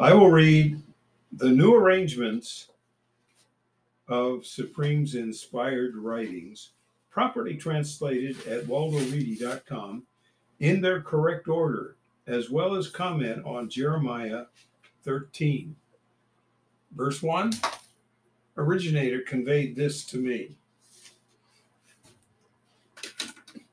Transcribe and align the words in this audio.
I 0.00 0.12
will 0.12 0.30
read 0.30 0.82
the 1.32 1.50
new 1.50 1.72
arrangements 1.72 2.68
of 4.08 4.44
Supreme's 4.44 5.14
inspired 5.14 5.94
writings, 5.94 6.70
properly 7.10 7.56
translated 7.56 8.44
at 8.48 8.64
waldoreedy.com 8.64 10.02
in 10.58 10.80
their 10.80 11.00
correct 11.00 11.46
order, 11.46 11.94
as 12.26 12.50
well 12.50 12.74
as 12.74 12.88
comment 12.88 13.44
on 13.44 13.70
Jeremiah 13.70 14.46
13. 15.04 15.76
Verse 16.96 17.22
1 17.22 17.52
Originator 18.56 19.20
conveyed 19.20 19.76
this 19.76 20.04
to 20.06 20.16
me. 20.16 20.56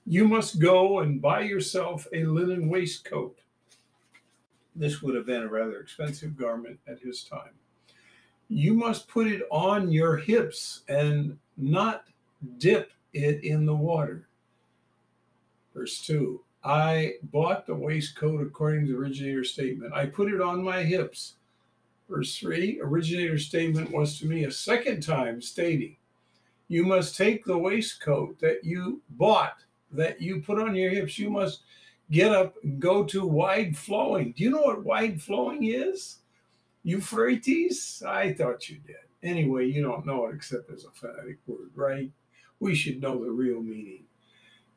You 0.05 0.27
must 0.27 0.59
go 0.59 0.99
and 0.99 1.19
buy 1.19 1.41
yourself 1.41 2.05
a 2.13 2.25
linen 2.25 2.69
waistcoat. 2.69 3.39
This 4.75 5.01
would 5.01 5.15
have 5.15 5.25
been 5.25 5.43
a 5.43 5.49
rather 5.49 5.79
expensive 5.79 6.37
garment 6.37 6.79
at 6.87 6.99
his 6.99 7.23
time. 7.23 7.53
You 8.47 8.73
must 8.73 9.07
put 9.07 9.27
it 9.27 9.43
on 9.51 9.91
your 9.91 10.17
hips 10.17 10.81
and 10.87 11.37
not 11.57 12.05
dip 12.57 12.91
it 13.13 13.43
in 13.43 13.65
the 13.65 13.75
water. 13.75 14.27
Verse 15.73 16.01
2 16.05 16.41
I 16.63 17.13
bought 17.23 17.65
the 17.65 17.73
waistcoat 17.73 18.41
according 18.41 18.85
to 18.85 18.91
the 18.91 18.97
originator's 18.97 19.51
statement. 19.51 19.93
I 19.93 20.05
put 20.05 20.31
it 20.31 20.41
on 20.41 20.63
my 20.63 20.83
hips. 20.83 21.35
Verse 22.07 22.37
3 22.37 22.79
Originator's 22.81 23.47
statement 23.47 23.91
was 23.91 24.19
to 24.19 24.27
me 24.27 24.43
a 24.43 24.51
second 24.51 25.01
time 25.01 25.41
stating, 25.41 25.95
You 26.67 26.85
must 26.85 27.17
take 27.17 27.45
the 27.45 27.57
waistcoat 27.57 28.39
that 28.41 28.63
you 28.63 29.01
bought, 29.11 29.63
that 29.91 30.21
you 30.21 30.41
put 30.41 30.59
on 30.59 30.75
your 30.75 30.91
hips. 30.91 31.17
You 31.17 31.29
must 31.29 31.61
get 32.11 32.31
up 32.31 32.55
and 32.63 32.79
go 32.79 33.03
to 33.05 33.25
wide 33.25 33.77
flowing. 33.77 34.33
Do 34.33 34.43
you 34.43 34.49
know 34.49 34.61
what 34.61 34.83
wide 34.83 35.21
flowing 35.21 35.63
is? 35.63 36.17
Euphrates? 36.83 38.03
I 38.05 38.33
thought 38.33 38.69
you 38.69 38.77
did. 38.85 38.95
Anyway, 39.23 39.67
you 39.67 39.81
don't 39.81 40.05
know 40.05 40.25
it 40.25 40.35
except 40.35 40.71
as 40.71 40.83
a 40.83 40.91
phonetic 40.91 41.37
word, 41.47 41.69
right? 41.75 42.11
We 42.59 42.75
should 42.75 43.01
know 43.01 43.23
the 43.23 43.31
real 43.31 43.61
meaning. 43.61 44.03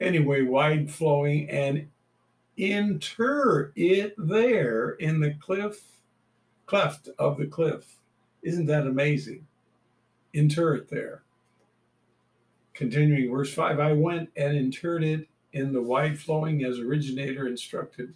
Anyway, 0.01 0.43
wide 0.43 0.91
flowing 0.91 1.49
and 1.51 1.89
inter 2.57 3.73
it 3.75 4.15
there 4.17 4.91
in 4.91 5.21
the 5.21 5.35
cliff, 5.41 5.83
cleft 6.67 7.09
of 7.19 7.39
the 7.39 7.47
cliff. 7.47 7.97
Isn't 8.43 8.67
that 8.67 8.87
amazing? 8.87 9.47
Inter 10.35 10.75
it 10.75 10.91
there. 10.91 11.23
Continuing 12.75 13.31
verse 13.31 13.53
5 13.55 13.79
I 13.81 13.93
went 13.93 14.29
and 14.37 14.57
interred 14.57 15.05
it 15.05 15.29
in 15.55 15.73
the 15.73 15.83
wide 15.83 16.19
flowing 16.19 16.65
as 16.65 16.79
originator 16.79 17.47
instructed 17.47 18.15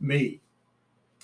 me. 0.00 0.40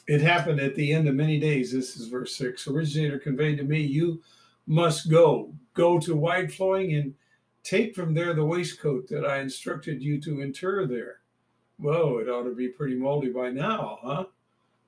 It 0.08 0.20
happened 0.20 0.58
at 0.58 0.74
the 0.74 0.92
end 0.92 1.06
of 1.06 1.14
many 1.14 1.38
days. 1.38 1.70
This 1.72 1.96
is 1.96 2.08
verse 2.08 2.34
6. 2.36 2.66
Originator 2.66 3.18
conveyed 3.18 3.58
to 3.58 3.64
me, 3.64 3.80
You 3.80 4.22
must 4.66 5.10
go. 5.10 5.52
Go 5.74 6.00
to 6.00 6.16
wide 6.16 6.52
flowing 6.52 6.94
and 6.94 7.14
take 7.62 7.94
from 7.94 8.14
there 8.14 8.34
the 8.34 8.44
waistcoat 8.44 9.06
that 9.08 9.24
I 9.24 9.38
instructed 9.40 10.02
you 10.02 10.20
to 10.22 10.40
inter 10.40 10.86
there. 10.86 11.20
Whoa, 11.78 12.18
it 12.18 12.28
ought 12.28 12.44
to 12.44 12.54
be 12.54 12.68
pretty 12.68 12.96
moldy 12.96 13.30
by 13.30 13.50
now, 13.50 13.98
huh? 14.02 14.24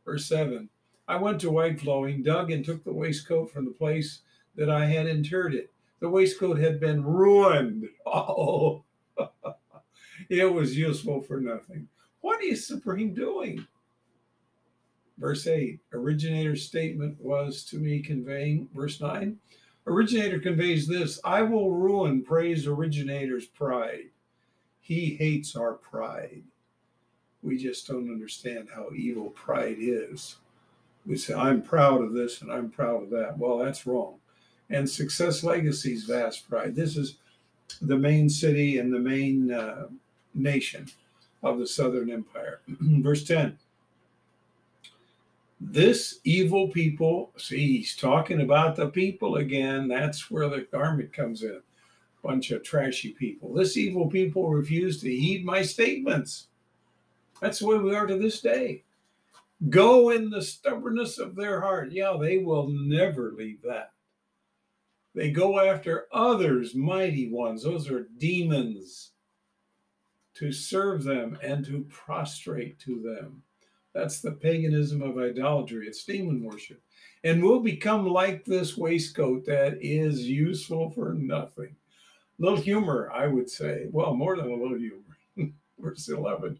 Verse 0.04 0.26
7. 0.26 0.68
I 1.06 1.16
went 1.16 1.40
to 1.42 1.50
wide 1.50 1.80
flowing, 1.80 2.22
dug 2.22 2.50
and 2.50 2.64
took 2.64 2.82
the 2.82 2.92
waistcoat 2.92 3.50
from 3.50 3.66
the 3.66 3.70
place 3.70 4.20
that 4.56 4.70
I 4.70 4.86
had 4.86 5.06
interred 5.06 5.54
it. 5.54 5.70
The 6.00 6.08
waistcoat 6.08 6.58
had 6.58 6.80
been 6.80 7.04
ruined. 7.04 7.88
Oh, 8.06 8.84
it 10.28 10.52
was 10.52 10.76
useful 10.76 11.20
for 11.20 11.40
nothing. 11.40 11.88
What 12.20 12.42
is 12.42 12.66
Supreme 12.66 13.14
doing? 13.14 13.66
Verse 15.18 15.46
8 15.46 15.78
Originator's 15.92 16.64
statement 16.64 17.16
was 17.20 17.64
to 17.64 17.76
me 17.76 18.00
conveying, 18.00 18.68
verse 18.74 19.00
9 19.00 19.38
Originator 19.86 20.38
conveys 20.38 20.86
this 20.86 21.18
I 21.24 21.42
will 21.42 21.72
ruin 21.72 22.22
praise 22.22 22.66
originator's 22.66 23.46
pride. 23.46 24.10
He 24.80 25.14
hates 25.14 25.56
our 25.56 25.74
pride. 25.74 26.42
We 27.42 27.56
just 27.56 27.88
don't 27.88 28.10
understand 28.10 28.68
how 28.72 28.90
evil 28.94 29.30
pride 29.30 29.76
is. 29.78 30.36
We 31.04 31.16
say, 31.16 31.34
I'm 31.34 31.62
proud 31.62 32.02
of 32.02 32.12
this 32.12 32.42
and 32.42 32.52
I'm 32.52 32.70
proud 32.70 33.02
of 33.02 33.10
that. 33.10 33.36
Well, 33.36 33.58
that's 33.58 33.86
wrong. 33.86 34.18
And 34.70 34.88
Success 34.88 35.42
Legacy's 35.42 36.04
vast 36.04 36.48
pride. 36.48 36.76
This 36.76 36.96
is 36.96 37.16
the 37.80 37.96
main 37.96 38.28
city 38.28 38.78
and 38.78 38.92
the 38.92 39.00
main 39.00 39.52
uh, 39.52 39.88
nation 40.34 40.86
of 41.42 41.58
the 41.58 41.66
Southern 41.66 42.10
Empire. 42.10 42.60
Verse 42.80 43.24
10 43.24 43.58
this 45.70 46.18
evil 46.24 46.68
people, 46.68 47.30
see, 47.36 47.78
he's 47.78 47.94
talking 47.96 48.40
about 48.40 48.74
the 48.74 48.88
people 48.88 49.36
again. 49.36 49.86
That's 49.86 50.30
where 50.30 50.48
the 50.48 50.66
garment 50.72 51.12
comes 51.12 51.44
in. 51.44 51.60
Bunch 52.22 52.50
of 52.50 52.62
trashy 52.62 53.10
people. 53.10 53.54
This 53.54 53.76
evil 53.76 54.08
people 54.08 54.50
refuse 54.50 55.00
to 55.00 55.08
heed 55.08 55.44
my 55.44 55.62
statements. 55.62 56.48
That's 57.40 57.60
the 57.60 57.66
way 57.66 57.78
we 57.78 57.94
are 57.94 58.06
to 58.06 58.18
this 58.18 58.40
day. 58.40 58.82
Go 59.68 60.10
in 60.10 60.30
the 60.30 60.42
stubbornness 60.42 61.18
of 61.18 61.36
their 61.36 61.60
heart. 61.60 61.92
Yeah, 61.92 62.16
they 62.20 62.38
will 62.38 62.68
never 62.68 63.32
leave 63.32 63.62
that. 63.62 63.92
They 65.14 65.30
go 65.30 65.60
after 65.60 66.06
others, 66.12 66.74
mighty 66.74 67.28
ones. 67.30 67.62
Those 67.62 67.88
are 67.88 68.08
demons 68.18 69.11
to 70.42 70.50
serve 70.50 71.04
them 71.04 71.38
and 71.40 71.64
to 71.64 71.86
prostrate 71.88 72.76
to 72.76 73.00
them. 73.00 73.40
That's 73.94 74.20
the 74.20 74.32
paganism 74.32 75.00
of 75.00 75.16
idolatry. 75.16 75.86
It's 75.86 76.02
demon 76.02 76.42
worship. 76.42 76.82
And 77.22 77.44
we'll 77.44 77.60
become 77.60 78.08
like 78.08 78.44
this 78.44 78.76
waistcoat 78.76 79.46
that 79.46 79.78
is 79.80 80.28
useful 80.28 80.90
for 80.90 81.14
nothing. 81.14 81.76
Little 82.40 82.58
humor, 82.58 83.08
I 83.14 83.28
would 83.28 83.48
say. 83.48 83.86
Well, 83.92 84.14
more 84.14 84.36
than 84.36 84.50
a 84.50 84.56
little 84.56 84.76
humor. 84.76 85.52
Verse 85.78 86.08
11 86.08 86.58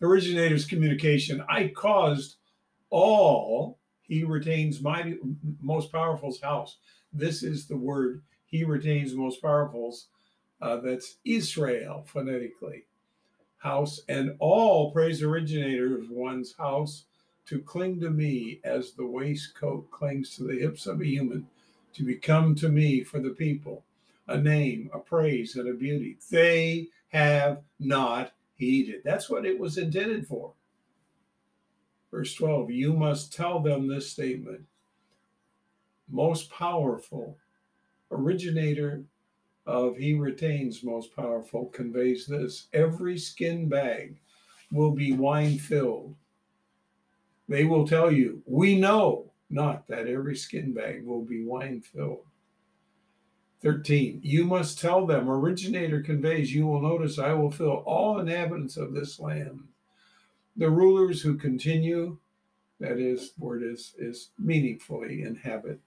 Originator's 0.00 0.64
communication. 0.64 1.42
I 1.48 1.72
caused 1.74 2.36
all, 2.90 3.76
he 4.02 4.22
retains 4.22 4.80
mighty, 4.80 5.18
most 5.60 5.90
powerful's 5.90 6.40
house. 6.40 6.76
This 7.12 7.42
is 7.42 7.66
the 7.66 7.76
word 7.76 8.22
he 8.44 8.62
retains 8.62 9.14
most 9.14 9.42
powerful's. 9.42 10.06
Uh, 10.62 10.76
that's 10.76 11.16
Israel 11.24 12.04
phonetically 12.06 12.84
house, 13.66 14.00
and 14.08 14.36
all 14.38 14.92
praise 14.92 15.22
originators 15.22 16.04
of 16.04 16.10
one's 16.10 16.54
house 16.56 17.04
to 17.46 17.58
cling 17.60 18.00
to 18.00 18.10
me 18.10 18.60
as 18.64 18.92
the 18.92 19.04
waistcoat 19.04 19.90
clings 19.90 20.36
to 20.36 20.44
the 20.44 20.58
hips 20.58 20.86
of 20.86 21.00
a 21.00 21.06
human, 21.06 21.46
to 21.92 22.04
become 22.04 22.54
to 22.54 22.68
me 22.68 23.02
for 23.02 23.18
the 23.18 23.30
people 23.30 23.82
a 24.28 24.36
name, 24.36 24.90
a 24.92 24.98
praise, 24.98 25.56
and 25.56 25.68
a 25.68 25.74
beauty. 25.74 26.16
They 26.30 26.88
have 27.08 27.62
not 27.78 28.32
heeded. 28.56 29.02
That's 29.04 29.28
what 29.28 29.46
it 29.46 29.58
was 29.58 29.78
intended 29.78 30.26
for. 30.26 30.52
Verse 32.10 32.34
12 32.34 32.70
You 32.70 32.92
must 32.92 33.32
tell 33.32 33.60
them 33.60 33.88
this 33.88 34.10
statement 34.10 34.62
most 36.08 36.50
powerful 36.50 37.36
originator 38.12 39.02
of 39.66 39.96
he 39.96 40.14
retains 40.14 40.84
most 40.84 41.14
powerful 41.14 41.66
conveys 41.66 42.26
this 42.26 42.68
every 42.72 43.18
skin 43.18 43.68
bag 43.68 44.18
will 44.72 44.92
be 44.92 45.12
wine 45.12 45.58
filled. 45.58 46.14
They 47.48 47.64
will 47.64 47.86
tell 47.86 48.10
you, 48.10 48.42
we 48.46 48.78
know 48.78 49.32
not 49.50 49.86
that 49.88 50.08
every 50.08 50.36
skin 50.36 50.72
bag 50.72 51.04
will 51.04 51.22
be 51.22 51.44
wine 51.44 51.80
filled. 51.80 52.24
13. 53.62 54.20
You 54.22 54.44
must 54.44 54.78
tell 54.78 55.06
them, 55.06 55.28
originator 55.28 56.02
conveys, 56.02 56.54
you 56.54 56.66
will 56.66 56.80
notice 56.80 57.18
I 57.18 57.32
will 57.32 57.50
fill 57.50 57.82
all 57.86 58.18
inhabitants 58.18 58.76
of 58.76 58.92
this 58.92 59.18
land. 59.18 59.60
The 60.56 60.70
rulers 60.70 61.22
who 61.22 61.36
continue, 61.36 62.18
that 62.80 62.98
is, 62.98 63.32
word 63.38 63.62
is, 63.62 63.94
is 63.98 64.30
meaningfully 64.38 65.22
inhabit, 65.22 65.80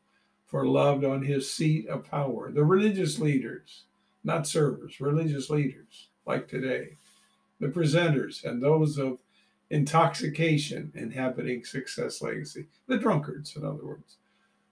for 0.49 0.65
loved 0.65 1.05
on 1.05 1.23
his 1.23 1.51
seat 1.51 1.87
of 1.87 2.09
power. 2.09 2.51
The 2.51 2.65
religious 2.65 3.19
leaders, 3.19 3.83
not 4.23 4.47
servers, 4.47 4.99
religious 4.99 5.49
leaders 5.49 6.09
like 6.25 6.47
today. 6.47 6.97
The 7.59 7.67
presenters 7.67 8.43
and 8.43 8.61
those 8.61 8.97
of 8.97 9.19
intoxication 9.69 10.91
inhabiting 10.95 11.63
success 11.63 12.21
legacy. 12.21 12.65
The 12.87 12.97
drunkards, 12.97 13.55
in 13.55 13.63
other 13.63 13.85
words. 13.85 14.17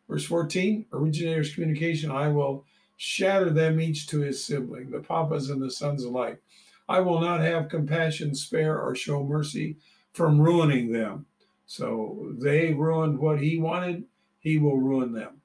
Verse 0.10 0.26
14 0.26 0.86
originator's 0.94 1.54
communication 1.54 2.10
I 2.10 2.30
will 2.30 2.66
shatter 2.96 3.52
them 3.52 3.80
each 3.80 4.08
to 4.08 4.22
his 4.22 4.44
sibling, 4.44 4.90
the 4.90 5.00
papas 5.00 5.50
and 5.50 5.62
the 5.62 5.70
sons 5.70 6.04
alike. 6.04 6.42
I 6.90 7.02
will 7.02 7.20
not 7.20 7.42
have 7.42 7.70
compassion, 7.70 8.34
spare, 8.34 8.82
or 8.82 8.96
show 8.96 9.24
mercy 9.24 9.78
from 10.14 10.42
ruining 10.42 10.92
them. 10.92 11.26
So 11.68 12.34
they 12.40 12.74
ruined 12.74 13.20
what 13.20 13.42
he 13.42 13.60
wanted, 13.60 14.06
he 14.40 14.58
will 14.58 14.78
ruin 14.78 15.12
them. 15.12 15.42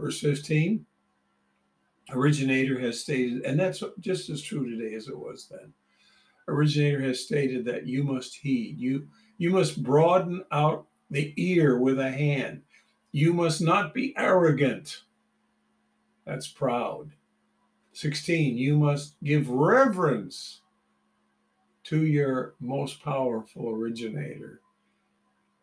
Verse 0.00 0.20
15 0.20 0.86
Originator 2.12 2.80
has 2.80 3.00
stated, 3.00 3.42
and 3.44 3.60
that's 3.60 3.82
just 4.00 4.30
as 4.30 4.42
true 4.42 4.68
today 4.68 4.94
as 4.96 5.06
it 5.06 5.16
was 5.16 5.46
then. 5.48 5.72
Originator 6.48 7.00
has 7.02 7.20
stated 7.20 7.64
that 7.66 7.86
you 7.86 8.02
must 8.02 8.34
heed, 8.34 8.78
you, 8.78 9.06
you 9.38 9.50
must 9.50 9.82
broaden 9.82 10.42
out 10.50 10.86
the 11.10 11.32
ear 11.36 11.78
with 11.78 12.00
a 12.00 12.10
hand. 12.10 12.62
You 13.12 13.32
must 13.32 13.60
not 13.60 13.94
be 13.94 14.14
arrogant. 14.16 15.02
That's 16.24 16.48
proud. 16.48 17.10
16. 17.92 18.56
You 18.56 18.78
must 18.78 19.22
give 19.22 19.48
reverence 19.48 20.62
to 21.84 22.04
your 22.04 22.54
most 22.60 23.02
powerful 23.02 23.68
originator 23.70 24.60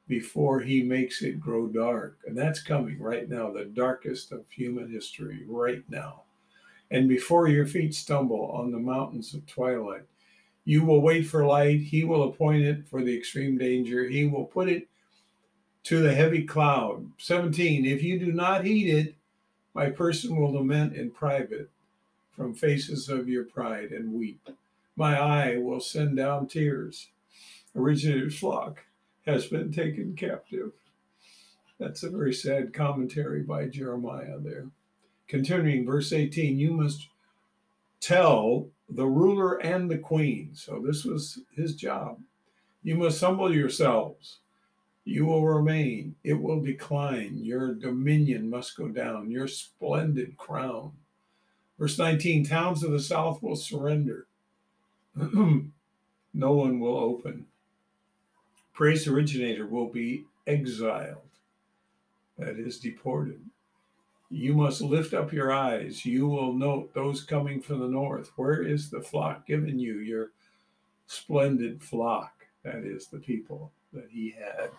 before 0.07 0.61
he 0.61 0.81
makes 0.81 1.21
it 1.21 1.39
grow 1.39 1.67
dark. 1.67 2.19
And 2.25 2.37
that's 2.37 2.61
coming 2.61 2.99
right 2.99 3.29
now, 3.29 3.51
the 3.51 3.65
darkest 3.65 4.31
of 4.31 4.49
human 4.49 4.89
history, 4.89 5.43
right 5.47 5.83
now. 5.89 6.23
And 6.89 7.09
before 7.09 7.49
your 7.49 7.67
feet 7.67 7.93
stumble 7.93 8.49
on 8.51 8.71
the 8.71 8.79
mountains 8.79 9.33
of 9.33 9.45
twilight, 9.45 10.03
you 10.63 10.83
will 10.83 11.01
wait 11.01 11.23
for 11.23 11.45
light. 11.45 11.81
He 11.81 12.03
will 12.03 12.23
appoint 12.23 12.63
it 12.63 12.87
for 12.87 13.03
the 13.03 13.17
extreme 13.17 13.57
danger. 13.57 14.07
He 14.07 14.25
will 14.25 14.45
put 14.45 14.69
it 14.69 14.87
to 15.83 16.01
the 16.01 16.13
heavy 16.13 16.43
cloud. 16.43 17.09
17. 17.17 17.85
If 17.85 18.03
you 18.03 18.19
do 18.19 18.31
not 18.31 18.65
heed 18.65 18.89
it, 18.89 19.15
my 19.73 19.89
person 19.89 20.35
will 20.35 20.53
lament 20.53 20.95
in 20.95 21.11
private 21.11 21.69
from 22.31 22.53
faces 22.53 23.09
of 23.09 23.29
your 23.29 23.43
pride 23.43 23.91
and 23.91 24.13
weep. 24.13 24.49
My 24.95 25.19
eye 25.19 25.57
will 25.57 25.79
send 25.79 26.17
down 26.17 26.47
tears. 26.47 27.09
Originator's 27.75 28.39
flock 28.39 28.79
has 29.27 29.47
been 29.47 29.71
taken 29.71 30.15
captive. 30.15 30.71
That's 31.79 32.03
a 32.03 32.09
very 32.09 32.33
sad 32.33 32.73
commentary 32.73 33.43
by 33.43 33.67
Jeremiah 33.67 34.39
there. 34.39 34.67
Continuing, 35.27 35.85
verse 35.85 36.13
18, 36.13 36.57
you 36.57 36.71
must 36.71 37.09
tell 37.99 38.69
the 38.89 39.05
ruler 39.05 39.57
and 39.57 39.91
the 39.91 39.97
queen. 39.97 40.51
So 40.53 40.81
this 40.83 41.03
was 41.03 41.39
his 41.53 41.75
job. 41.75 42.19
You 42.83 42.95
must 42.95 43.21
humble 43.21 43.53
yourselves. 43.53 44.39
You 45.03 45.25
will 45.25 45.45
remain. 45.45 46.15
It 46.23 46.41
will 46.41 46.61
decline. 46.61 47.37
Your 47.37 47.73
dominion 47.73 48.49
must 48.49 48.77
go 48.77 48.87
down. 48.87 49.29
Your 49.29 49.47
splendid 49.47 50.37
crown. 50.37 50.93
Verse 51.77 51.97
19 51.99 52.45
Towns 52.45 52.83
of 52.83 52.91
the 52.91 52.99
south 52.99 53.43
will 53.43 53.55
surrender. 53.55 54.27
no 55.15 55.71
one 56.33 56.79
will 56.79 56.97
open. 56.97 57.45
Praise 58.77 59.07
originator 59.07 59.65
will 59.65 59.87
be 59.87 60.23
exiled, 60.45 61.31
that 62.37 62.59
is, 62.59 62.77
deported. 62.77 63.41
You 64.29 64.53
must 64.53 64.81
lift 64.81 65.15
up 65.15 65.33
your 65.33 65.51
eyes. 65.51 66.05
You 66.05 66.27
will 66.27 66.53
note 66.53 66.93
those 66.93 67.23
coming 67.23 67.59
from 67.59 67.79
the 67.79 67.87
north. 67.87 68.31
Where 68.35 68.61
is 68.61 68.91
the 68.91 69.01
flock 69.01 69.47
given 69.47 69.79
you, 69.79 69.95
your 70.01 70.29
splendid 71.07 71.81
flock? 71.81 72.45
That 72.63 72.83
is, 72.83 73.07
the 73.07 73.17
people 73.17 73.71
that 73.93 74.09
he 74.11 74.35
had. 74.37 74.69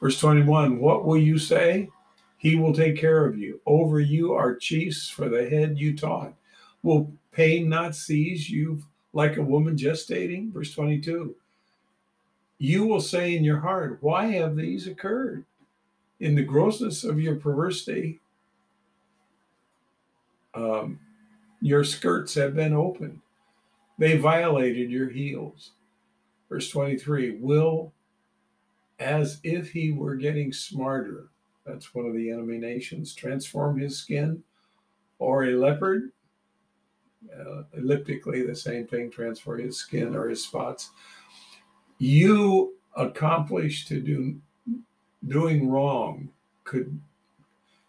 Verse 0.00 0.20
21 0.20 0.78
What 0.78 1.04
will 1.04 1.18
you 1.18 1.36
say? 1.36 1.88
He 2.36 2.54
will 2.54 2.72
take 2.72 2.96
care 2.96 3.26
of 3.26 3.36
you. 3.36 3.60
Over 3.66 3.98
you 3.98 4.34
are 4.34 4.54
chiefs 4.54 5.08
for 5.08 5.28
the 5.28 5.50
head 5.50 5.80
you 5.80 5.96
taught. 5.96 6.32
Will 6.84 7.12
pain 7.32 7.68
not 7.68 7.96
seize 7.96 8.48
you 8.48 8.84
like 9.12 9.36
a 9.36 9.42
woman 9.42 9.74
gestating? 9.74 10.52
Verse 10.52 10.72
22 10.72 11.34
you 12.58 12.86
will 12.86 13.00
say 13.00 13.36
in 13.36 13.44
your 13.44 13.60
heart, 13.60 13.98
Why 14.00 14.26
have 14.26 14.56
these 14.56 14.86
occurred? 14.86 15.44
In 16.20 16.34
the 16.34 16.42
grossness 16.42 17.04
of 17.04 17.20
your 17.20 17.36
perversity, 17.36 18.20
um, 20.54 20.98
your 21.60 21.84
skirts 21.84 22.34
have 22.34 22.54
been 22.54 22.72
opened. 22.72 23.20
They 23.98 24.16
violated 24.16 24.90
your 24.90 25.10
heels. 25.10 25.72
Verse 26.48 26.70
23 26.70 27.38
will, 27.40 27.92
as 28.98 29.40
if 29.42 29.70
he 29.70 29.92
were 29.92 30.14
getting 30.14 30.52
smarter, 30.52 31.28
that's 31.66 31.94
one 31.94 32.06
of 32.06 32.14
the 32.14 32.30
enemy 32.30 32.58
nations, 32.58 33.14
transform 33.14 33.78
his 33.78 33.98
skin, 33.98 34.42
or 35.18 35.44
a 35.44 35.56
leopard, 35.56 36.12
uh, 37.38 37.62
elliptically, 37.76 38.46
the 38.46 38.54
same 38.54 38.86
thing, 38.86 39.10
transform 39.10 39.60
his 39.60 39.76
skin 39.76 40.14
or 40.14 40.28
his 40.28 40.44
spots 40.44 40.90
you 41.98 42.74
accomplish 42.96 43.86
to 43.86 44.00
do 44.00 44.38
doing 45.26 45.68
wrong 45.68 46.28
could 46.64 47.00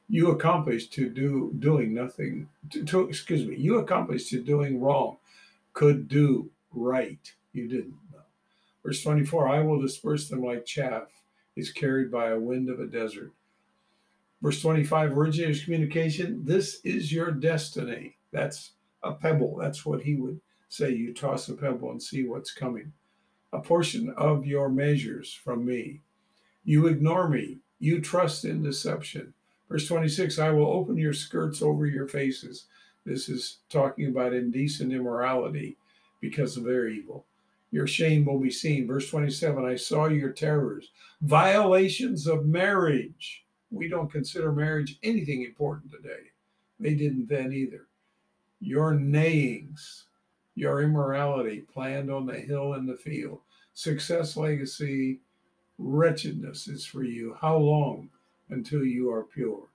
you 0.09 0.31
accomplish 0.31 0.87
to 0.87 1.09
do 1.09 1.51
doing 1.59 1.93
nothing 1.93 2.47
to, 2.69 2.83
to, 2.85 3.07
excuse 3.09 3.45
me 3.45 3.55
you 3.55 3.77
accomplish 3.77 4.29
to 4.29 4.41
doing 4.41 4.79
wrong 4.79 5.17
could 5.73 6.07
do 6.07 6.49
right. 6.73 7.33
You 7.53 7.67
didn't 7.67 7.97
know 8.11 8.19
verse 8.83 9.03
24 9.03 9.47
i 9.49 9.59
will 9.61 9.81
disperse 9.81 10.29
them 10.29 10.43
like 10.43 10.65
chaff 10.65 11.11
is 11.57 11.71
carried 11.71 12.11
by 12.11 12.29
a 12.29 12.39
wind 12.39 12.69
of 12.69 12.79
a 12.79 12.85
desert. 12.85 13.33
Verse 14.41 14.61
25 14.61 15.17
originator's 15.17 15.63
communication 15.63 16.45
this 16.45 16.79
is 16.83 17.11
your 17.11 17.31
destiny. 17.31 18.15
That's 18.31 18.71
a 19.03 19.13
pebble. 19.13 19.57
That's 19.57 19.85
what 19.85 20.03
he 20.03 20.15
would 20.15 20.39
say. 20.69 20.91
You 20.91 21.13
toss 21.13 21.49
a 21.49 21.55
pebble 21.55 21.91
and 21.91 22.01
see 22.01 22.25
what's 22.25 22.53
coming 22.53 22.93
a 23.53 23.59
portion 23.59 24.13
of 24.17 24.45
your 24.45 24.69
measures 24.69 25.33
from 25.33 25.65
me. 25.65 26.01
You 26.63 26.87
ignore 26.87 27.29
me. 27.29 27.59
You 27.79 28.01
trust 28.01 28.43
in 28.45 28.63
deception. 28.63 29.33
Verse 29.69 29.87
26 29.87 30.39
I 30.39 30.49
will 30.49 30.67
open 30.67 30.97
your 30.97 31.13
skirts 31.13 31.61
over 31.61 31.85
your 31.85 32.07
faces. 32.07 32.65
This 33.05 33.29
is 33.29 33.59
talking 33.69 34.07
about 34.07 34.33
indecent 34.33 34.91
immorality 34.91 35.77
because 36.19 36.57
of 36.57 36.65
their 36.65 36.87
evil. 36.87 37.25
Your 37.71 37.87
shame 37.87 38.25
will 38.25 38.39
be 38.39 38.51
seen. 38.51 38.87
Verse 38.87 39.09
27 39.09 39.65
I 39.65 39.75
saw 39.75 40.07
your 40.07 40.31
terrors, 40.31 40.91
violations 41.21 42.27
of 42.27 42.45
marriage. 42.45 43.45
We 43.71 43.89
don't 43.89 44.11
consider 44.11 44.51
marriage 44.51 44.97
anything 45.03 45.43
important 45.43 45.91
today. 45.91 46.31
They 46.79 46.95
didn't 46.95 47.27
then 47.27 47.51
either. 47.51 47.87
Your 48.59 48.93
neighings, 48.93 50.06
your 50.57 50.81
immorality 50.81 51.59
planned 51.71 52.09
on 52.09 52.25
the 52.25 52.39
hill 52.39 52.73
and 52.73 52.89
the 52.89 52.95
field. 52.95 53.39
Success, 53.75 54.35
legacy, 54.35 55.19
wretchedness 55.77 56.67
is 56.67 56.83
for 56.83 57.03
you. 57.03 57.37
How 57.39 57.57
long 57.57 58.09
until 58.49 58.83
you 58.83 59.11
are 59.11 59.21
pure? 59.21 59.67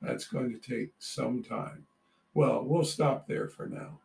That's 0.00 0.24
going 0.26 0.52
to 0.52 0.60
take 0.60 0.92
some 1.00 1.42
time. 1.42 1.86
Well, 2.34 2.62
we'll 2.64 2.84
stop 2.84 3.26
there 3.26 3.48
for 3.48 3.66
now. 3.66 3.98